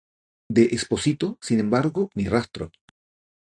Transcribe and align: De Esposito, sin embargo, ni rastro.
De 0.49 0.63
Esposito, 0.77 1.37
sin 1.41 1.59
embargo, 1.59 2.09
ni 2.15 2.25
rastro. 2.27 2.71